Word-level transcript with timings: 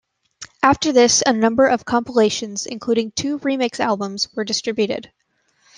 After 0.63 0.91
this, 0.91 1.21
a 1.27 1.31
number 1.31 1.67
of 1.67 1.85
compilations, 1.85 2.65
including 2.65 3.11
two 3.11 3.37
remix 3.37 3.79
albums, 3.79 4.33
were 4.33 4.43
distributed. 4.43 5.11